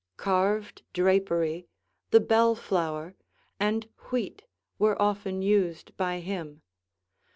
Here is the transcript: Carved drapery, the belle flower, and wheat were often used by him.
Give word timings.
Carved 0.17 0.81
drapery, 0.93 1.67
the 2.09 2.19
belle 2.19 2.55
flower, 2.55 3.13
and 3.59 3.87
wheat 4.09 4.45
were 4.79 4.99
often 4.99 5.43
used 5.43 5.95
by 5.95 6.19
him. 6.21 6.63